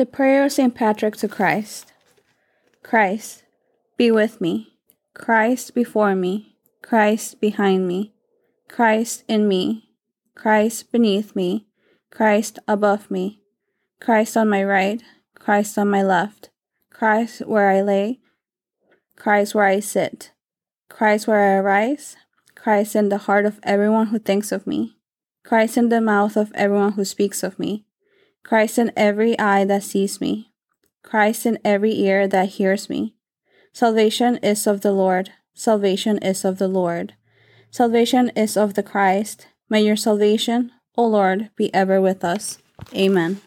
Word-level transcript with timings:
The 0.00 0.06
prayer 0.06 0.46
of 0.46 0.52
St. 0.52 0.74
Patrick 0.74 1.14
to 1.16 1.28
Christ. 1.28 1.92
Christ, 2.82 3.42
be 3.98 4.10
with 4.10 4.40
me. 4.40 4.72
Christ 5.12 5.74
before 5.74 6.14
me. 6.14 6.56
Christ 6.80 7.38
behind 7.38 7.86
me. 7.86 8.14
Christ 8.66 9.24
in 9.28 9.46
me. 9.46 9.90
Christ 10.34 10.90
beneath 10.90 11.36
me. 11.36 11.66
Christ 12.08 12.58
above 12.66 13.10
me. 13.10 13.42
Christ 14.00 14.38
on 14.38 14.48
my 14.48 14.64
right. 14.64 15.02
Christ 15.38 15.76
on 15.76 15.90
my 15.90 16.02
left. 16.02 16.48
Christ 16.88 17.42
where 17.46 17.68
I 17.68 17.82
lay. 17.82 18.20
Christ 19.16 19.54
where 19.54 19.66
I 19.66 19.80
sit. 19.80 20.32
Christ 20.88 21.26
where 21.26 21.58
I 21.58 21.60
rise. 21.60 22.16
Christ 22.54 22.96
in 22.96 23.10
the 23.10 23.18
heart 23.18 23.44
of 23.44 23.60
everyone 23.64 24.06
who 24.06 24.18
thinks 24.18 24.50
of 24.50 24.66
me. 24.66 24.96
Christ 25.44 25.76
in 25.76 25.90
the 25.90 26.00
mouth 26.00 26.38
of 26.38 26.52
everyone 26.54 26.92
who 26.92 27.04
speaks 27.04 27.42
of 27.42 27.58
me. 27.58 27.84
Christ 28.44 28.78
in 28.78 28.92
every 28.96 29.38
eye 29.38 29.64
that 29.64 29.82
sees 29.82 30.20
me. 30.20 30.52
Christ 31.02 31.46
in 31.46 31.58
every 31.64 31.98
ear 31.98 32.26
that 32.28 32.50
hears 32.50 32.88
me. 32.88 33.14
Salvation 33.72 34.36
is 34.38 34.66
of 34.66 34.80
the 34.80 34.92
Lord. 34.92 35.30
Salvation 35.54 36.18
is 36.18 36.44
of 36.44 36.58
the 36.58 36.68
Lord. 36.68 37.14
Salvation 37.70 38.30
is 38.34 38.56
of 38.56 38.74
the 38.74 38.82
Christ. 38.82 39.46
May 39.68 39.82
your 39.82 39.96
salvation, 39.96 40.72
O 40.96 41.06
Lord, 41.06 41.50
be 41.56 41.72
ever 41.72 42.00
with 42.00 42.24
us. 42.24 42.58
Amen. 42.94 43.40